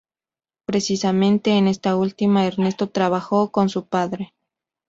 Precisamente 0.65 1.51
en 1.59 1.67
esta 1.67 1.95
última 1.95 2.47
Ernesto 2.47 2.89
trabajó 2.89 3.51
con 3.51 3.69
su 3.69 3.85
padre. 3.85 4.33